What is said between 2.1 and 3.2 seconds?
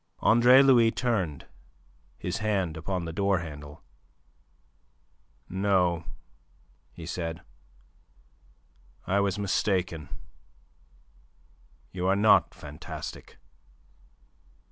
his hand upon the